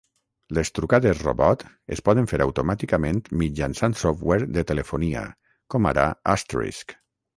[0.57, 1.65] Les trucades robot
[1.97, 5.25] es poden fer automàticament mitjançant software de telefonia,
[5.75, 6.97] com ara Asterisk.